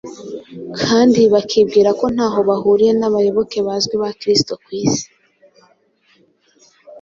kandi 0.83 1.21
bakibwira 1.33 1.89
ko 1.99 2.05
ntaho 2.13 2.39
bahuriye 2.49 2.91
n’abayoboke 2.95 3.57
bazwi 3.67 3.95
ba 4.01 4.09
Kristo 4.19 4.53
ku 4.63 4.69
isi. 4.81 5.07